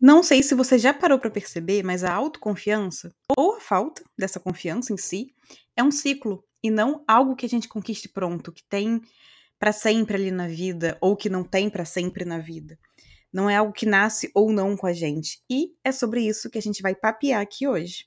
[0.00, 4.40] Não sei se você já parou para perceber, mas a autoconfiança, ou a falta dessa
[4.40, 5.34] confiança em si,
[5.76, 9.02] é um ciclo e não algo que a gente conquiste pronto, que tem
[9.58, 12.78] para sempre ali na vida ou que não tem para sempre na vida.
[13.30, 15.42] Não é algo que nasce ou não com a gente.
[15.50, 18.06] E é sobre isso que a gente vai papear aqui hoje.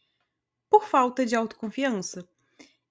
[0.71, 2.25] por falta de autoconfiança.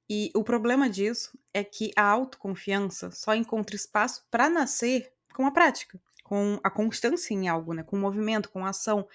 [0.08, 5.50] E o problema disso é que a autoconfiança só encontra espaço para nascer com a
[5.50, 7.82] prática, com a constância em algo, né?
[7.82, 9.08] com o movimento, com a ação,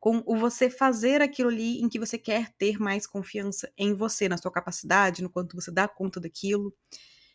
[0.00, 4.28] com o você fazer aquilo ali em que você quer ter mais confiança em você,
[4.28, 6.74] na sua capacidade, no quanto você dá conta daquilo.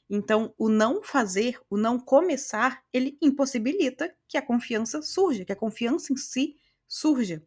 [0.09, 5.55] Então, o não fazer, o não começar, ele impossibilita que a confiança surja, que a
[5.55, 7.41] confiança em si surja.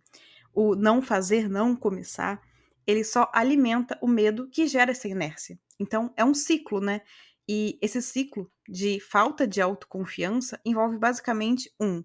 [0.55, 2.41] O não fazer, não começar,
[2.87, 5.59] ele só alimenta o medo que gera essa inércia.
[5.79, 7.01] Então, é um ciclo, né?
[7.49, 12.03] E esse ciclo de falta de autoconfiança envolve basicamente um: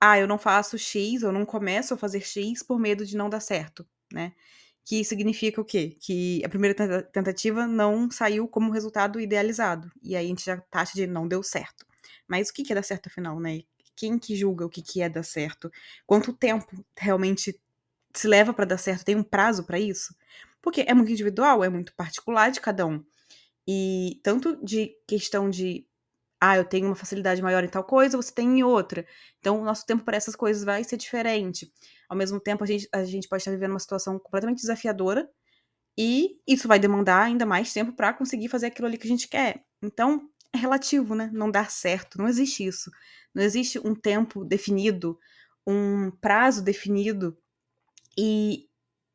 [0.00, 3.30] ah, eu não faço X, eu não começo a fazer X por medo de não
[3.30, 4.32] dar certo, né?
[4.84, 5.96] Que significa o quê?
[6.00, 9.90] Que a primeira tentativa não saiu como resultado idealizado.
[10.02, 11.86] E aí a gente já taxa de não deu certo.
[12.26, 13.60] Mas o que é dar certo afinal, né?
[13.94, 15.70] Quem que julga o que é dar certo?
[16.06, 17.60] Quanto tempo realmente
[18.14, 19.04] se leva para dar certo?
[19.04, 20.14] Tem um prazo para isso?
[20.60, 23.04] Porque é muito individual, é muito particular de cada um.
[23.66, 25.86] E tanto de questão de
[26.40, 29.06] ah, eu tenho uma facilidade maior em tal coisa, você tem em outra.
[29.38, 31.72] Então, o nosso tempo para essas coisas vai ser diferente.
[32.08, 35.30] Ao mesmo tempo, a gente, a gente pode estar vivendo uma situação completamente desafiadora
[35.96, 39.28] e isso vai demandar ainda mais tempo para conseguir fazer aquilo ali que a gente
[39.28, 39.62] quer.
[39.80, 41.30] Então, é relativo, né?
[41.32, 42.18] Não dar certo.
[42.18, 42.90] Não existe isso.
[43.32, 45.18] Não existe um tempo definido,
[45.64, 47.38] um prazo definido
[48.16, 48.68] e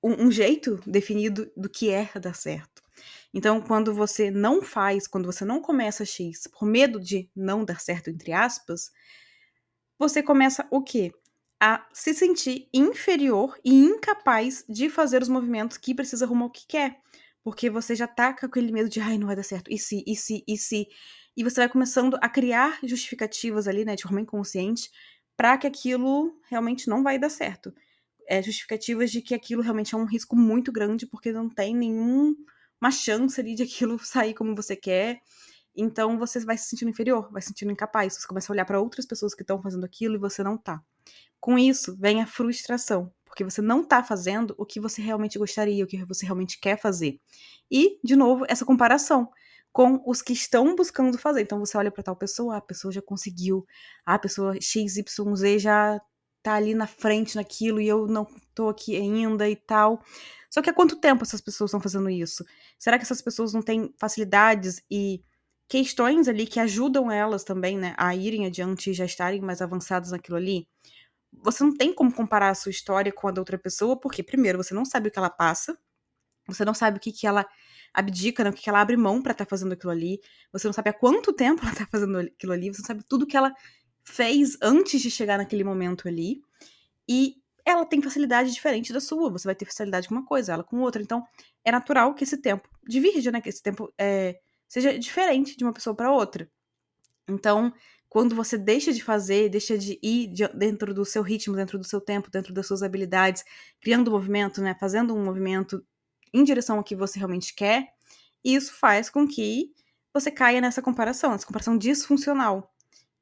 [0.03, 2.81] um, um jeito definido do que é dar certo.
[3.33, 7.79] Então, quando você não faz, quando você não começa X por medo de não dar
[7.79, 8.91] certo, entre aspas,
[9.99, 11.11] você começa o quê?
[11.59, 16.65] A se sentir inferior e incapaz de fazer os movimentos que precisa rumo ao que
[16.67, 16.99] quer.
[17.43, 20.03] Porque você já tá com aquele medo de, ai, não vai dar certo, e se,
[20.05, 20.87] e se, e se.
[21.35, 24.89] E você vai começando a criar justificativas ali, né, de forma inconsciente,
[25.35, 27.73] para que aquilo realmente não vai dar certo
[28.27, 32.91] é, justificativas de que aquilo realmente é um risco muito grande, porque não tem nenhuma
[32.91, 35.19] chance ali de aquilo sair como você quer.
[35.75, 38.15] Então você vai se sentindo inferior, vai se sentindo incapaz.
[38.15, 40.81] Você começa a olhar para outras pessoas que estão fazendo aquilo e você não tá.
[41.39, 45.83] Com isso, vem a frustração, porque você não tá fazendo o que você realmente gostaria,
[45.83, 47.19] o que você realmente quer fazer.
[47.71, 49.29] E, de novo, essa comparação
[49.77, 51.41] com os que estão buscando fazer.
[51.41, 53.63] Então você olha para tal pessoa, ah, a pessoa já conseguiu,
[54.03, 56.01] ah, a pessoa XYZ já
[56.47, 58.25] tá ali na frente naquilo e eu não
[58.55, 60.01] tô aqui ainda e tal.
[60.49, 62.45] Só que há quanto tempo essas pessoas estão fazendo isso?
[62.79, 65.21] Será que essas pessoas não têm facilidades e
[65.67, 70.11] questões ali que ajudam elas também, né, a irem adiante e já estarem mais avançadas
[70.11, 70.67] naquilo ali?
[71.43, 74.57] Você não tem como comparar a sua história com a da outra pessoa, porque primeiro
[74.57, 75.77] você não sabe o que ela passa,
[76.47, 77.45] você não sabe o que que ela
[77.93, 80.19] abdica, né, o que que ela abre mão para estar tá fazendo aquilo ali,
[80.53, 83.27] você não sabe há quanto tempo ela tá fazendo aquilo ali, você não sabe tudo
[83.27, 83.53] que ela
[84.07, 86.41] fez antes de chegar naquele momento ali.
[87.07, 87.35] E
[87.65, 89.29] ela tem facilidade diferente da sua.
[89.29, 91.01] Você vai ter facilidade com uma coisa, ela com outra.
[91.01, 91.23] Então,
[91.63, 93.41] é natural que esse tempo divirja, né?
[93.41, 96.49] Que esse tempo é, seja diferente de uma pessoa para outra.
[97.27, 97.73] Então,
[98.07, 101.99] quando você deixa de fazer, deixa de ir dentro do seu ritmo, dentro do seu
[101.99, 103.43] tempo, dentro das suas habilidades,
[103.81, 104.73] criando um movimento, né?
[104.79, 105.85] Fazendo um movimento
[106.33, 107.89] em direção ao que você realmente quer,
[108.41, 109.73] isso faz com que
[110.13, 112.73] você caia nessa comparação, nessa comparação disfuncional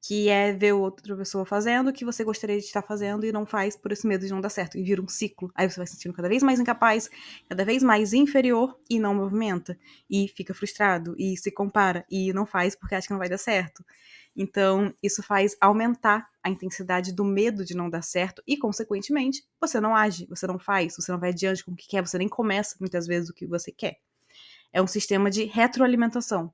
[0.07, 3.44] que é ver outra pessoa fazendo o que você gostaria de estar fazendo e não
[3.44, 4.77] faz por esse medo de não dar certo.
[4.77, 5.51] E vira um ciclo.
[5.56, 7.09] Aí você vai se sentindo cada vez mais incapaz,
[7.50, 9.75] cada vez mais inferior e não movimenta.
[10.07, 13.39] E fica frustrado e se compara e não faz porque acha que não vai dar
[13.39, 13.83] certo.
[14.35, 19.80] Então, isso faz aumentar a intensidade do medo de não dar certo e, consequentemente, você
[19.80, 22.30] não age, você não faz, você não vai adiante com o que quer, você nem
[22.30, 23.97] começa muitas vezes o que você quer.
[24.71, 26.53] É um sistema de retroalimentação.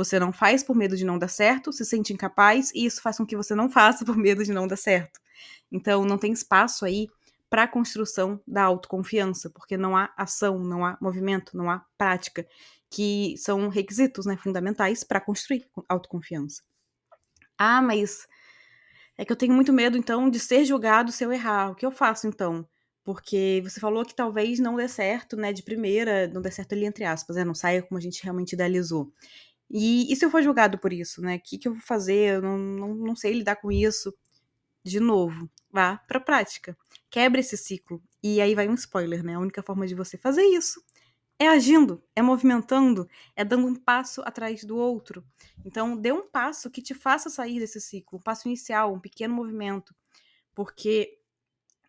[0.00, 3.18] Você não faz por medo de não dar certo, se sente incapaz, e isso faz
[3.18, 5.20] com que você não faça por medo de não dar certo.
[5.70, 7.06] Então, não tem espaço aí
[7.50, 12.46] para a construção da autoconfiança, porque não há ação, não há movimento, não há prática,
[12.88, 16.62] que são requisitos né, fundamentais para construir autoconfiança.
[17.58, 18.26] Ah, mas
[19.18, 21.72] é que eu tenho muito medo, então, de ser julgado se eu errar.
[21.72, 22.66] O que eu faço, então?
[23.04, 26.86] Porque você falou que talvez não dê certo, né, de primeira, não dê certo ali
[26.86, 29.12] entre aspas, né, não saia como a gente realmente idealizou.
[29.70, 32.36] E, e se eu for julgado por isso, né, o que, que eu vou fazer?
[32.36, 34.12] Eu não, não, não sei lidar com isso.
[34.84, 36.76] De novo, vá pra prática.
[37.10, 38.02] Quebre esse ciclo.
[38.22, 39.34] E aí vai um spoiler, né?
[39.34, 40.82] A única forma de você fazer isso
[41.38, 45.24] é agindo, é movimentando, é dando um passo atrás do outro.
[45.64, 49.34] Então, dê um passo que te faça sair desse ciclo, um passo inicial, um pequeno
[49.34, 49.94] movimento.
[50.54, 51.18] Porque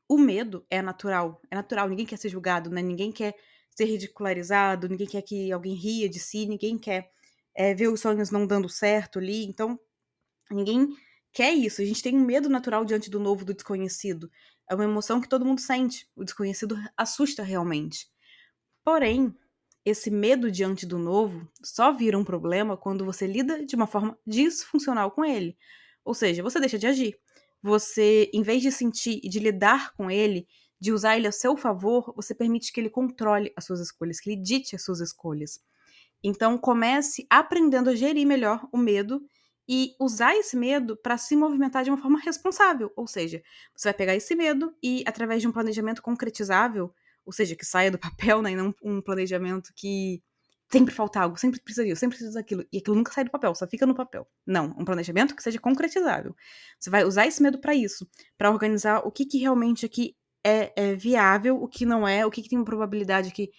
[0.07, 2.81] o medo é natural, é natural, ninguém quer ser julgado, né?
[2.81, 3.35] Ninguém quer
[3.75, 7.11] ser ridicularizado, ninguém quer que alguém ria de si, ninguém quer
[7.55, 9.45] é, ver os sonhos não dando certo ali.
[9.45, 9.79] Então,
[10.49, 10.89] ninguém
[11.31, 11.81] quer isso.
[11.81, 14.31] A gente tem um medo natural diante do novo, do desconhecido.
[14.69, 16.09] É uma emoção que todo mundo sente.
[16.15, 18.09] O desconhecido assusta realmente.
[18.83, 19.35] Porém,
[19.85, 24.17] esse medo diante do novo só vira um problema quando você lida de uma forma
[24.25, 25.57] disfuncional com ele.
[26.03, 27.19] Ou seja, você deixa de agir
[27.61, 30.47] você, em vez de sentir e de lidar com ele,
[30.79, 34.31] de usar ele a seu favor, você permite que ele controle as suas escolhas, que
[34.31, 35.59] ele dite as suas escolhas.
[36.23, 39.21] Então, comece aprendendo a gerir melhor o medo
[39.67, 42.91] e usar esse medo para se movimentar de uma forma responsável.
[42.95, 43.41] Ou seja,
[43.75, 46.93] você vai pegar esse medo e, através de um planejamento concretizável,
[47.25, 50.21] ou seja, que saia do papel, né, e não um planejamento que
[50.71, 52.65] sempre falta algo, sempre precisa disso, sempre precisa daquilo.
[52.71, 54.25] E aquilo nunca sai do papel, só fica no papel.
[54.45, 56.35] Não, um planejamento que seja concretizável.
[56.79, 58.07] Você vai usar esse medo para isso,
[58.37, 62.31] para organizar o que, que realmente aqui é, é, viável, o que não é, o
[62.31, 63.51] que, que tem uma probabilidade que,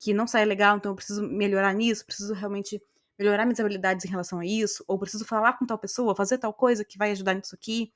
[0.00, 2.82] que não sai legal, então eu preciso melhorar nisso, preciso realmente
[3.18, 6.54] melhorar minhas habilidades em relação a isso, ou preciso falar com tal pessoa, fazer tal
[6.54, 7.92] coisa que vai ajudar nisso aqui.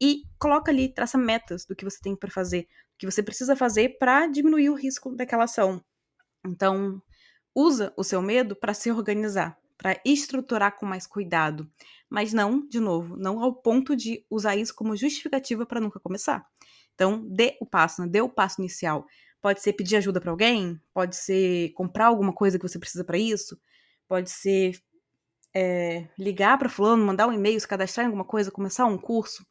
[0.00, 3.56] E coloca ali, traça metas do que você tem para fazer, do que você precisa
[3.56, 5.84] fazer para diminuir o risco daquela ação.
[6.46, 7.02] Então,
[7.52, 11.68] usa o seu medo para se organizar, para estruturar com mais cuidado.
[12.08, 16.46] Mas não, de novo, não ao ponto de usar isso como justificativa para nunca começar.
[16.94, 18.08] Então, dê o passo, né?
[18.08, 19.06] dê o passo inicial.
[19.40, 23.16] Pode ser pedir ajuda para alguém, pode ser comprar alguma coisa que você precisa para
[23.16, 23.58] isso,
[24.08, 24.80] pode ser
[25.54, 29.46] é, ligar para fulano, mandar um e-mail, se cadastrar em alguma coisa, começar um curso.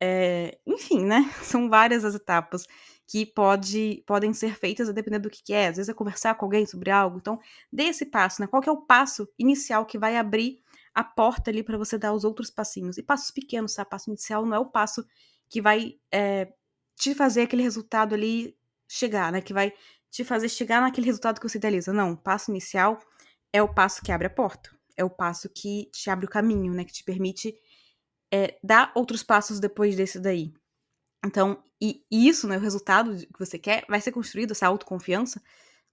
[0.00, 1.30] É, enfim, né?
[1.42, 2.66] São várias as etapas
[3.06, 5.68] que pode, podem ser feitas a depender do que, que é.
[5.68, 7.18] Às vezes é conversar com alguém sobre algo.
[7.18, 7.38] Então,
[7.72, 8.48] dê esse passo, né?
[8.48, 10.60] Qual é o passo inicial que vai abrir
[10.94, 12.98] a porta ali para você dar os outros passinhos?
[12.98, 13.84] E passos pequenos, tá?
[13.84, 15.06] Passo inicial não é o passo
[15.48, 16.52] que vai é,
[16.96, 18.56] te fazer aquele resultado ali
[18.88, 19.40] chegar, né?
[19.40, 19.72] Que vai
[20.10, 21.92] te fazer chegar naquele resultado que você idealiza.
[21.92, 22.98] Não, o passo inicial
[23.52, 24.70] é o passo que abre a porta.
[24.96, 26.84] É o passo que te abre o caminho, né?
[26.84, 27.54] Que te permite
[28.32, 30.52] é, dar outros passos depois desse daí.
[31.24, 35.42] Então, e isso, né, o resultado que você quer, vai ser construído, essa autoconfiança,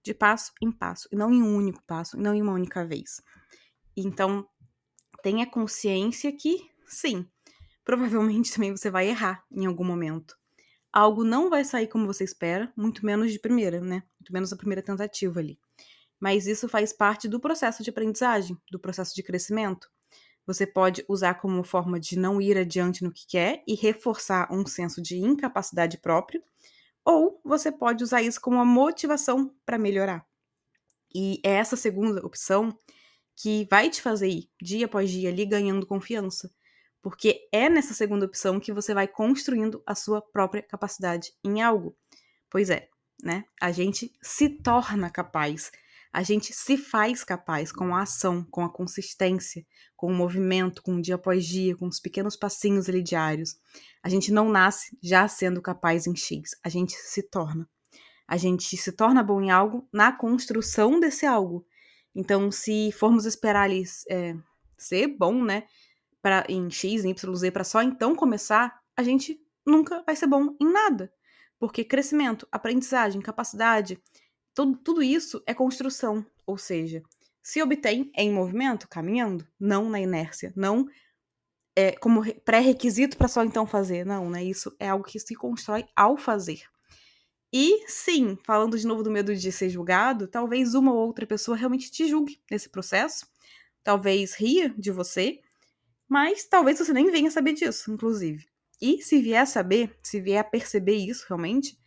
[0.02, 2.86] de passo em passo, e não em um único passo, e não em uma única
[2.86, 3.20] vez.
[3.96, 4.46] Então,
[5.22, 7.26] tenha consciência que, sim,
[7.84, 10.36] provavelmente também você vai errar em algum momento.
[10.94, 14.04] Algo não vai sair como você espera, muito menos de primeira, né?
[14.20, 15.58] Muito menos a primeira tentativa ali.
[16.20, 19.90] Mas isso faz parte do processo de aprendizagem, do processo de crescimento.
[20.46, 24.64] Você pode usar como forma de não ir adiante no que quer e reforçar um
[24.66, 26.42] senso de incapacidade própria,
[27.04, 30.24] ou você pode usar isso como uma motivação para melhorar.
[31.14, 32.76] E é essa segunda opção
[33.36, 36.50] que vai te fazer ir dia após dia ali ganhando confiança,
[37.04, 41.94] porque é nessa segunda opção que você vai construindo a sua própria capacidade em algo.
[42.50, 42.88] Pois é,
[43.22, 43.44] né?
[43.60, 45.70] A gente se torna capaz
[46.14, 50.94] a gente se faz capaz com a ação, com a consistência, com o movimento, com
[50.94, 53.56] o dia após dia, com os pequenos passinhos ali diários.
[54.00, 57.68] A gente não nasce já sendo capaz em X, a gente se torna.
[58.28, 61.66] A gente se torna bom em algo na construção desse algo.
[62.14, 64.36] Então, se formos esperar ali é,
[64.78, 65.64] ser bom, né,
[66.48, 70.54] em X, em Y, Z, para só então começar, a gente nunca vai ser bom
[70.60, 71.12] em nada.
[71.58, 73.98] Porque crescimento, aprendizagem, capacidade,
[74.54, 77.02] tudo, tudo isso é construção, ou seja,
[77.42, 80.86] se obtém em movimento, caminhando, não na inércia, não
[81.76, 84.44] é, como pré-requisito para só então fazer, não, né?
[84.44, 86.62] Isso é algo que se constrói ao fazer.
[87.52, 91.56] E sim, falando de novo do medo de ser julgado, talvez uma ou outra pessoa
[91.56, 93.26] realmente te julgue nesse processo,
[93.82, 95.40] talvez ria de você,
[96.08, 98.46] mas talvez você nem venha saber disso, inclusive.
[98.80, 101.78] E se vier a saber, se vier a perceber isso realmente,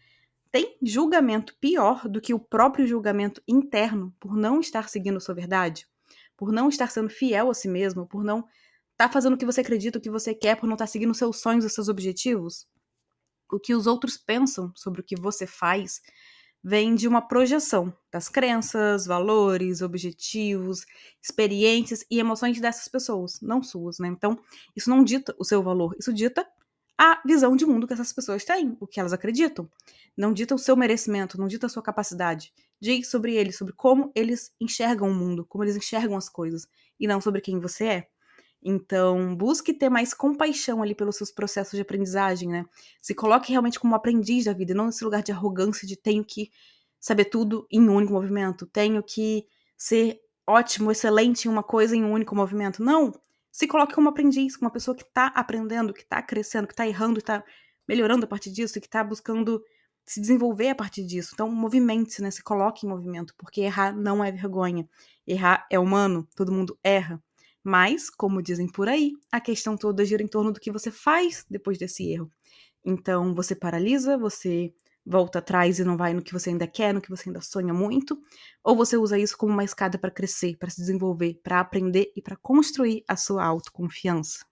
[0.52, 5.86] tem julgamento pior do que o próprio julgamento interno por não estar seguindo sua verdade?
[6.36, 8.08] Por não estar sendo fiel a si mesmo?
[8.08, 10.76] Por não estar tá fazendo o que você acredita, o que você quer, por não
[10.76, 12.66] estar tá seguindo seus sonhos e seus objetivos?
[13.52, 16.02] O que os outros pensam sobre o que você faz
[16.64, 20.86] vem de uma projeção das crenças, valores, objetivos,
[21.22, 24.08] experiências e emoções dessas pessoas, não suas, né?
[24.08, 24.38] Então,
[24.76, 26.46] isso não dita o seu valor, isso dita
[26.98, 29.70] a visão de mundo que essas pessoas têm, o que elas acreditam.
[30.18, 32.52] Não dita o seu merecimento, não dita a sua capacidade.
[32.82, 36.68] Diz sobre eles, sobre como eles enxergam o mundo, como eles enxergam as coisas,
[37.00, 38.08] e não sobre quem você é.
[38.64, 42.66] Então, busque ter mais compaixão ali pelos seus processos de aprendizagem, né?
[43.02, 46.50] Se coloque realmente como aprendiz da vida, não nesse lugar de arrogância de tenho que
[47.00, 49.46] saber tudo em um único movimento, tenho que
[49.78, 52.84] ser ótimo, excelente em uma coisa em um único movimento.
[52.84, 53.14] Não!
[53.52, 56.88] Se coloque como aprendiz, como uma pessoa que está aprendendo, que está crescendo, que está
[56.88, 57.44] errando, que está
[57.88, 59.62] melhorando a partir disso, que está buscando
[60.06, 61.32] se desenvolver a partir disso.
[61.34, 62.32] Então, movimente-se, né?
[62.32, 64.88] Se coloque em movimento, porque errar não é vergonha.
[65.26, 67.22] Errar é humano, todo mundo erra.
[67.70, 71.46] Mas, como dizem por aí, a questão toda gira em torno do que você faz
[71.50, 72.32] depois desse erro.
[72.82, 74.74] Então, você paralisa, você
[75.06, 77.74] volta atrás e não vai no que você ainda quer, no que você ainda sonha
[77.74, 78.18] muito,
[78.64, 82.22] ou você usa isso como uma escada para crescer, para se desenvolver, para aprender e
[82.22, 84.46] para construir a sua autoconfiança.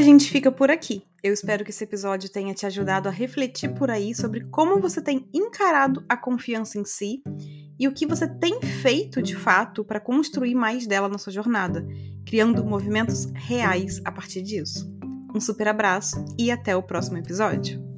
[0.00, 1.02] A gente fica por aqui.
[1.22, 5.02] Eu espero que esse episódio tenha te ajudado a refletir por aí sobre como você
[5.02, 7.22] tem encarado a confiança em si
[7.78, 11.86] e o que você tem feito de fato para construir mais dela na sua jornada,
[12.24, 14.90] criando movimentos reais a partir disso.
[15.34, 17.89] Um super abraço e até o próximo episódio.